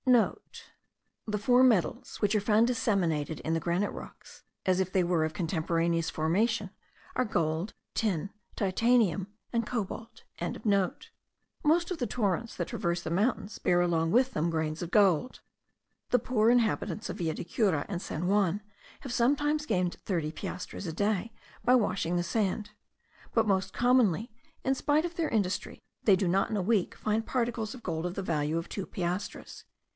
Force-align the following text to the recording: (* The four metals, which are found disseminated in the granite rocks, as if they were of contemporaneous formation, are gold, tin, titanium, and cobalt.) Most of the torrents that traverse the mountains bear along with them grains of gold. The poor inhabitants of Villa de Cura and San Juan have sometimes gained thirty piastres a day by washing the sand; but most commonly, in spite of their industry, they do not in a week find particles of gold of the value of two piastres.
(* 0.01 0.03
The 1.27 1.37
four 1.37 1.61
metals, 1.63 2.17
which 2.21 2.33
are 2.33 2.41
found 2.41 2.65
disseminated 2.65 3.39
in 3.41 3.53
the 3.53 3.59
granite 3.59 3.91
rocks, 3.91 4.41
as 4.65 4.79
if 4.79 4.91
they 4.91 5.03
were 5.03 5.23
of 5.23 5.35
contemporaneous 5.35 6.09
formation, 6.09 6.71
are 7.15 7.23
gold, 7.23 7.75
tin, 7.93 8.31
titanium, 8.55 9.27
and 9.53 9.65
cobalt.) 9.67 10.23
Most 11.63 11.91
of 11.91 11.99
the 11.99 12.07
torrents 12.07 12.55
that 12.57 12.69
traverse 12.69 13.03
the 13.03 13.11
mountains 13.11 13.59
bear 13.59 13.79
along 13.79 14.09
with 14.09 14.31
them 14.33 14.49
grains 14.49 14.81
of 14.81 14.89
gold. 14.89 15.41
The 16.09 16.17
poor 16.19 16.49
inhabitants 16.49 17.07
of 17.11 17.17
Villa 17.17 17.35
de 17.35 17.43
Cura 17.43 17.85
and 17.87 18.01
San 18.01 18.25
Juan 18.27 18.61
have 19.01 19.13
sometimes 19.13 19.67
gained 19.67 19.93
thirty 20.03 20.31
piastres 20.31 20.87
a 20.87 20.93
day 20.93 21.31
by 21.63 21.75
washing 21.75 22.15
the 22.15 22.23
sand; 22.23 22.71
but 23.35 23.47
most 23.47 23.71
commonly, 23.71 24.31
in 24.63 24.73
spite 24.73 25.05
of 25.05 25.15
their 25.15 25.29
industry, 25.29 25.79
they 26.03 26.15
do 26.15 26.27
not 26.27 26.49
in 26.49 26.57
a 26.57 26.61
week 26.63 26.95
find 26.95 27.27
particles 27.27 27.75
of 27.75 27.83
gold 27.83 28.07
of 28.07 28.15
the 28.15 28.23
value 28.23 28.57
of 28.57 28.67
two 28.67 28.87
piastres. 28.87 29.63